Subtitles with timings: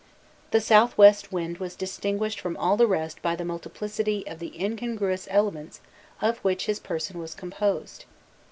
[0.49, 4.59] The South West Wind was distinguished from all the rest by the multiplicity of the
[4.59, 5.79] incongruous elements
[6.23, 8.05] of which his person was composed.